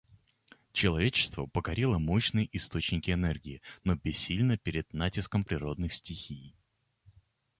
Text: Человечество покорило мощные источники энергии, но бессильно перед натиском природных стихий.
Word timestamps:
Человечество 0.73 1.45
покорило 1.45 1.99
мощные 1.99 2.49
источники 2.57 3.11
энергии, 3.11 3.61
но 3.83 3.93
бессильно 3.97 4.57
перед 4.57 4.91
натиском 4.95 5.43
природных 5.45 5.93
стихий. 5.93 6.55